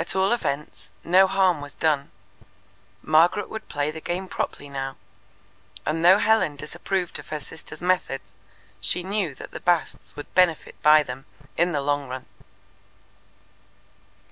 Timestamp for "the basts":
9.52-10.16